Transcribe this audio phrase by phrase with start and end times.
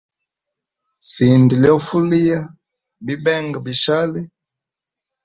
[1.11, 2.39] Sinda lyofuliya
[3.05, 4.21] bibenga bishali.